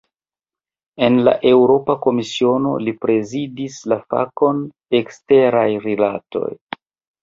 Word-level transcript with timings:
En 1.07 1.19
la 1.27 1.33
Eŭropa 1.49 1.97
Komisiono, 2.07 2.73
li 2.87 2.95
prezidis 3.05 3.79
la 3.95 4.01
fakon 4.09 4.67
"eksteraj 5.05 5.71
rilatoj". 5.89 6.53